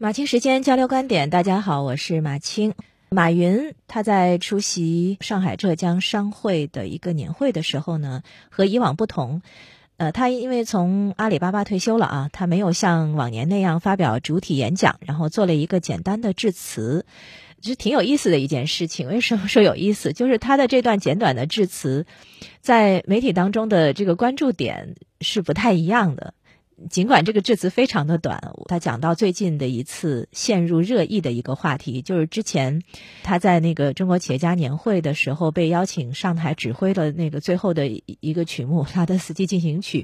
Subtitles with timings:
[0.00, 2.72] 马青时间交流观点，大家好，我是马青。
[3.08, 9.42] 马云他在出席上海浙江商会的一个年会的时候呢，和以往不同，
[9.96, 17.04] 呃，他因为从阿里巴巴退休了啊，他没有像往年那样发表主体演讲，然后做了一个简单的致辞，
[17.60, 19.08] 是挺有意思的一件事情。
[19.08, 20.12] 为什么说有意思？
[20.12, 22.06] 就是他的这段简短的致辞，
[22.60, 26.34] 在媒体当中的这个关注点是不太一样的。
[26.90, 32.82] 尽管这个致辞非常的短，他讲到最近的一次陷入热议的一个话题，就是之前
[33.22, 37.88] 他在那个中国企业家年会的时候被邀请上台指挥了那个最后的
[38.20, 40.02] 一个曲目《拉德斯基进行曲》，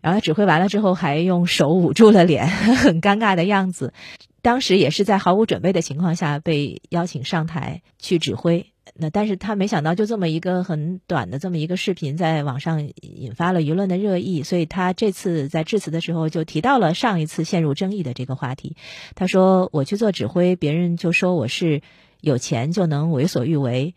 [0.00, 3.92] 然后指挥完了之后还用手捂住了脸， 很尴尬的样子。
[4.40, 8.72] 当时也是在毫无准备的情况下被邀请上台去指挥。
[9.00, 14.42] 那但是他没想到，就这么一个很短的这么一个视频，在网上引发了舆论的热议。
[14.42, 18.76] 所以他这次在致辞的时候就提到了上一次陷入争议的这个话题。
[19.14, 21.80] 他说：“我去做指挥，别人就说我是
[22.20, 23.94] 有钱就能为所欲为。”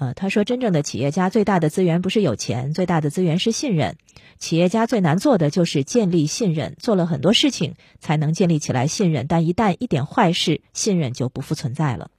[0.00, 3.96] 呃，他说：“真正的企业家最大的资源不是有钱，最大的资源是信任。
[4.38, 12.10] 企业家最难做的就是建立信任，做了很多事情才能建立起来信任，但一旦一点坏事，信任就不复存在了。”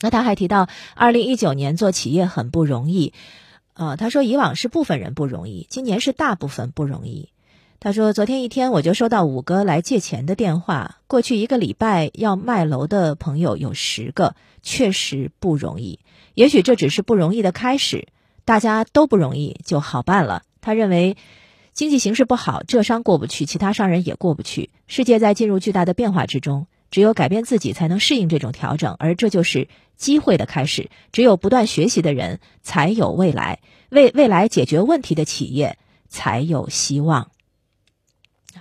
[0.00, 3.12] 那他还提到，二零一九年做企业很不容易，
[3.74, 7.30] 呃，他说以往是部分人不容易，今年是大部分不容易。
[7.78, 16.00] 他说昨天一天我就收到五个来借钱的电话，过去一个礼拜要卖楼的朋友有十个，确实不容易。
[16.34, 18.08] 也许这只是不容易的开始，
[18.44, 20.42] 大家都不容易就好办了。
[20.60, 21.16] 他认为
[21.72, 24.70] 经济形势不好，浙商过不去，其他商人也过不去。
[24.86, 26.66] 世界在进入巨大的变化之中。
[26.88, 30.90] 只有改变自己，才能适应这种调整，而这就是机会的开始。
[31.12, 33.58] 只有不断学习的人，才有未来；
[33.90, 37.30] 为未来解决问题的企业，才有希望。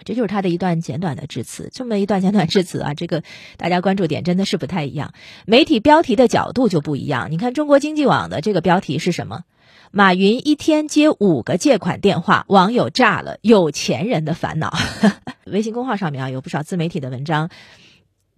[0.03, 1.69] 这就是他的一段简短的致辞。
[1.73, 3.23] 这么一段简短致辞啊，这个
[3.55, 5.13] 大家关注点真的是不太一样，
[5.45, 7.31] 媒体标题的角度就不一样。
[7.31, 9.43] 你看中国经济网的这个标题是什么？
[9.91, 14.77] 马云一天接五个借款电话，网友炸了，有钱人的烦恼。
[15.45, 17.49] 微信公号上面啊，有不少自媒体的文章。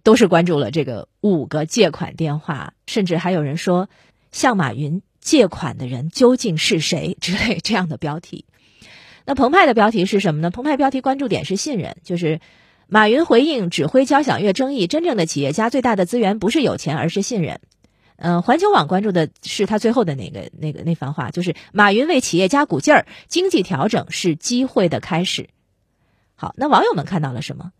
[0.08, 3.90] 都是关注了这个五个借款电话，甚至还有人说
[4.32, 8.46] 向马云借款的人究竟是谁之类这样的标题。
[9.26, 10.50] 那澎湃的标题是什么呢？
[10.50, 12.40] 澎湃标题关注点是信任，就是
[12.86, 17.60] 马云回应指挥交响乐争议，真正的企业家最大的资源不是有钱，而是信任。
[18.16, 25.50] 嗯，环球网关注的是他最后的那个那个那番话，就是马云为企业家鼓劲儿，经济调整是机会的开始。
[26.34, 27.72] 好，那网友们看到了什么？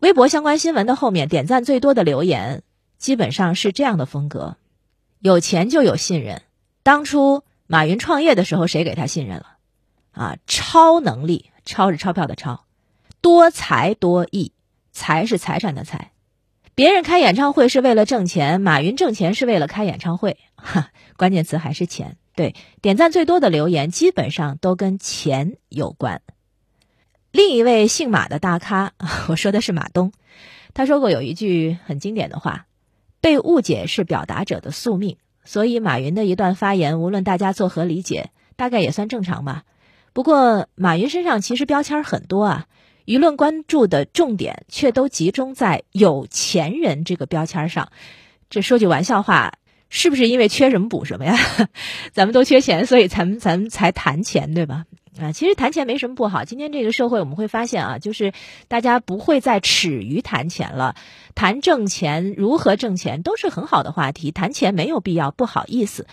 [0.00, 2.62] 微博相关新闻的后面点赞最多的留言，
[2.98, 4.56] 基本上是这样的风格：
[5.18, 6.42] 有钱就有信任。
[6.84, 9.56] 当初马云创业的时候，谁给他信任了？
[10.12, 12.64] 啊，超能力，超是钞票的超，
[13.20, 14.52] 多才多艺，
[14.92, 16.12] 才是财产的财。
[16.76, 20.38] 别人开演唱会是为了挣钱，马云挣钱是为了开演唱会。
[20.54, 22.16] 哈，关键词还是钱。
[22.36, 26.22] 对，点赞最多的留言基本上都跟钱有关。
[27.30, 28.92] 另一位姓马的大咖，
[29.28, 30.12] 我说的是马东，
[30.72, 32.66] 他说过有一句很经典的话
[33.20, 39.64] ：“被误解是表达者的宿命。”所以马云的一段发言，无论大家作何理解，大概也算正常吧。
[40.12, 42.66] 不过马云身上其实标签很多啊，
[43.06, 47.92] 舆论关注的重点却都集中在“有钱人”这个标签上。
[48.50, 49.52] 这说句玩笑话，
[49.90, 51.36] 是不是因为缺什么补什么呀？
[52.12, 54.86] 咱们都缺钱，所以咱们咱们才谈钱，对吧？
[55.20, 56.44] 啊，其实谈钱没什么不好。
[56.44, 58.32] 今天这个社会，我们会发现啊，就是
[58.68, 60.94] 大家不会再耻于谈钱了，
[61.34, 64.30] 谈挣钱、如何挣钱都是很好的话题。
[64.30, 66.06] 谈钱没有必要不好意思，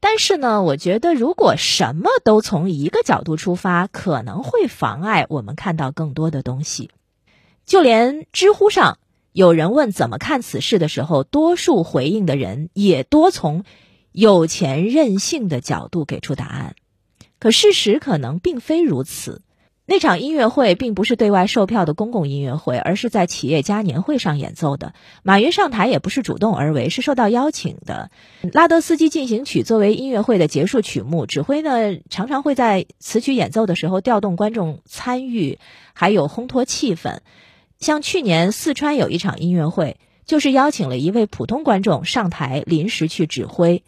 [0.00, 6.90] 但是呢，我觉得如果什么都从一个角度出发，可能会妨碍我们看到更多的东西。
[7.64, 8.98] 就连知乎上
[9.32, 13.64] 有人问怎么看此事的时候，多数回应的人也多从
[14.10, 16.74] 有钱任性的角度给出答案。
[17.42, 19.42] 可事实可能并非如此，
[19.84, 24.94] 那场音乐会并不是对外售票的公共音乐会，而是在企业家年会上演奏的。
[25.24, 28.12] 马云上台也不是主动而为，是受到邀请的。
[28.52, 35.58] 拉德斯基进行曲作为音乐会的结束曲目，指挥呢常常会在此曲演奏的时候调动观众参与，
[35.94, 37.18] 还有烘托气氛。
[37.80, 39.96] 像去年四川有一场音乐会，
[40.26, 43.82] 就是邀请了一位普通观众上台临时去指挥，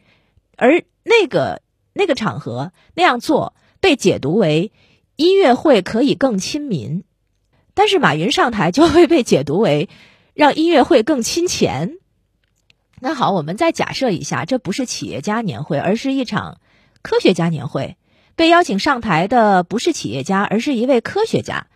[0.56, 1.62] 而那个。
[1.94, 4.72] 那个场合那样做被解读为
[5.16, 7.04] 音乐会可以更亲民，
[7.72, 9.88] 但是马云上台就会被解读为
[10.34, 11.98] 让音乐会更亲钱。
[13.00, 16.60] 那好，我们再假设一下，这不是企业家年会，而是一场
[17.02, 17.96] 科学家年会。
[18.36, 21.68] 被邀请上台的不是企业家，而是一位科学家。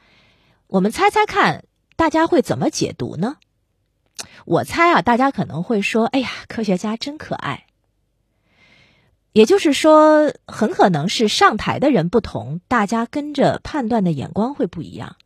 [0.66, 3.36] 我们猜猜看，大家会怎么解读呢？
[4.44, 7.66] 我猜啊，大家可能会说：“哎呀，科学家真可爱。”
[9.32, 15.16] 也就是说，很可能是上台的人不同，大家跟着判断的眼光会不一样。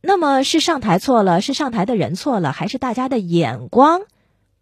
[0.00, 4.02] 那么是上台错了，是上台的人错了，还是大家的眼光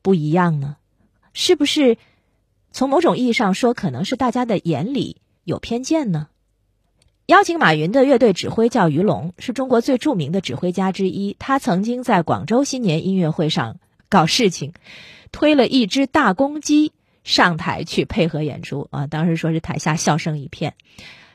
[0.03, 0.77] 不一样呢？
[1.33, 1.97] 是不是
[2.73, 6.29] 从某种意义上说，可能是大家的眼里有偏见呢？
[7.27, 11.37] 邀请马云的乐队指挥叫于龙，是中国最著名的指挥家之一。
[11.39, 13.79] 他曾经在广州新年音乐会上
[14.11, 14.75] 搞事情，
[15.33, 16.93] 推了一只大公鸡
[17.25, 19.09] 上台去配合演出啊！
[19.09, 20.75] 当时说是台下笑声一片。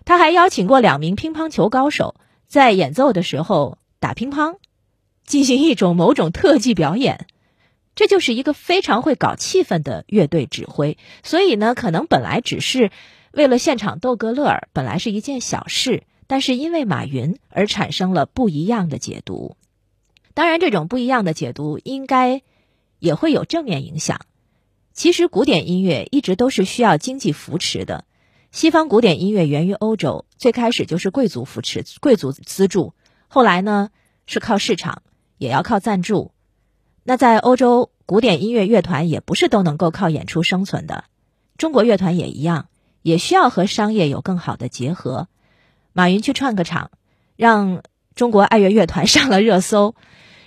[0.06, 2.16] 他还邀请过两名乒乓球高手
[2.48, 4.56] 在演奏的时候打乒乓，
[5.26, 7.28] 进行一种某种特技表演。
[7.96, 10.98] 这就是一个非常会搞气氛的乐队指挥。
[11.24, 12.92] 所以呢，可能本来只是。
[13.32, 19.56] 为了现场逗个乐儿，本来是一件小事，但是因为马云而产生了不一样的解读。
[20.34, 22.42] 当然，这种不一样的解读应该
[22.98, 24.22] 也会有正面影响。
[24.94, 28.06] 其实，古典音乐一直都是需要经济扶持的。
[28.52, 32.94] 西方古典音乐源于欧洲，最开始就是贵族扶持、贵族资助，
[33.28, 33.90] 后来呢
[34.26, 35.04] 是靠市场，
[35.38, 36.32] 也要靠赞助。
[37.04, 41.06] 那在欧洲，古典音乐乐团也不是都能够靠演出生存的，
[41.58, 42.68] 中国乐团也一样。
[43.02, 45.30] 也需要和商业有更好的结合。
[45.94, 46.92] 马云去串个场，
[47.38, 47.82] 让
[48.14, 49.96] 中国爱乐乐团上了热搜，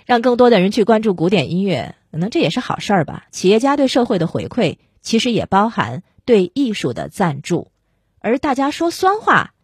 [0.05, 3.25] 让更多的人去关注古典音乐，可能这也是好事儿吧。
[3.31, 7.71] 企业家对社会的回馈，其实也包含对艺术的赞助。
[8.19, 9.55] 而大家说酸话，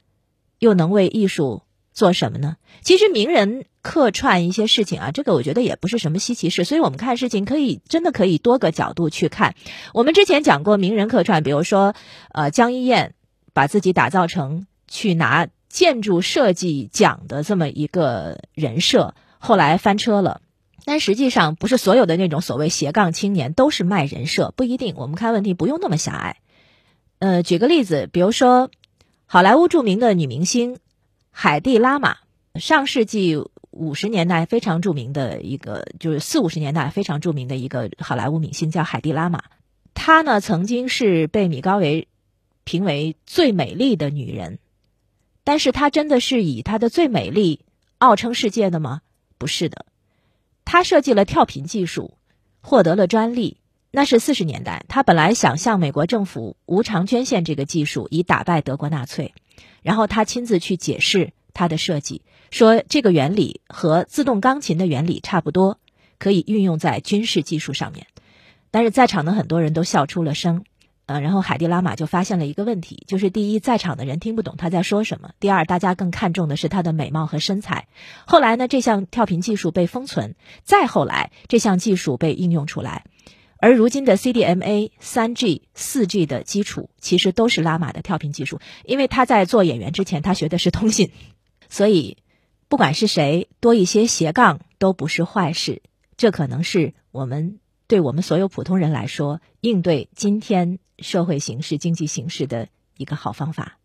[0.57, 1.62] 又能为艺术
[1.94, 2.57] 做什么呢？
[2.81, 3.66] 其实名人。
[3.81, 9.56] 客串一些事情啊，这个我觉得也不是什么稀奇事，所以我们看事情可以真的可以多个角度去看。
[9.94, 11.95] 我们之前讲过名人客串，比如说，
[12.34, 13.16] 呃，江一燕
[13.54, 20.42] 把自己打造成去拿建筑设计奖的这么一个人设，后来翻车了。
[20.86, 24.96] 但实际上，不是所有的那种所谓斜杠青年都是卖人设，不一定。
[24.98, 26.38] 我们看问题不用那么狭隘。
[27.20, 28.70] 呃，举个例子，比如说，
[29.26, 30.78] 好莱坞著名的女明星
[31.31, 32.18] 海蒂拉玛，
[32.56, 33.44] 上世纪。
[33.72, 39.44] 五十年代非常著名的一个，就是四五十年代非常著名的一个好莱坞明星叫海蒂拉玛，
[39.94, 42.08] 她呢曾经是被米高维
[42.64, 44.58] 评为最美丽的女人，
[45.44, 47.64] 但是她真的是以她的最美丽
[48.00, 49.02] 傲称世界的吗？
[49.38, 49.86] 不是的，
[50.71, 52.13] 他设计了跳频技术，
[52.62, 53.57] 获得了专利，
[53.89, 59.33] 那是四十年代，他本来想向美国政府无偿捐献这个技术，以打败德国纳粹，
[59.81, 61.33] 然后他亲自去解释。
[61.56, 62.21] 他的设计
[62.51, 65.80] 说，这个原理和自动钢琴的原理差不多，
[66.19, 68.06] 可以运用在军事技术上面。
[68.69, 70.66] 但是在场的很多人都笑出了声，
[71.10, 77.88] 呃，然后海蒂拉玛就发现了一个问题，就是第一，在场的人听不懂他在说什么；第二，大家更看重的是他的美貌和身材。
[78.28, 83.06] 后来呢，这项跳频技术被封存，再后来，这项技术被应用出来。
[83.58, 91.12] 而如今的 CDMA、三 G、四 G 的基础，其实都是拉玛的跳频技术，因为他在做演员之前，他学的是通信。
[91.70, 92.18] 所以，
[92.68, 95.82] 不管是谁多一些斜杠都不是坏事。
[96.18, 97.58] 这可能是我们
[97.88, 103.79] 对我们所有普通人来说应对今天社会形势、经济形势的一个好方法。